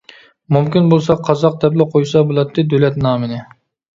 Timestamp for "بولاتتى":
2.31-2.65